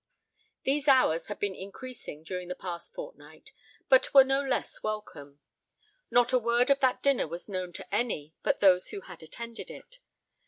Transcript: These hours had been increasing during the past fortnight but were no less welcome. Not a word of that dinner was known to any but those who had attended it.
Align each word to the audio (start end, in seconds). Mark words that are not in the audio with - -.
These 0.63 0.87
hours 0.87 1.27
had 1.27 1.37
been 1.37 1.53
increasing 1.53 2.23
during 2.23 2.47
the 2.47 2.55
past 2.55 2.91
fortnight 2.91 3.51
but 3.87 4.11
were 4.15 4.23
no 4.23 4.41
less 4.41 4.81
welcome. 4.81 5.41
Not 6.09 6.33
a 6.33 6.39
word 6.39 6.71
of 6.71 6.79
that 6.79 7.03
dinner 7.03 7.27
was 7.27 7.47
known 7.47 7.71
to 7.73 7.93
any 7.93 8.33
but 8.41 8.61
those 8.61 8.89
who 8.89 9.01
had 9.01 9.21
attended 9.21 9.69
it. 9.69 9.99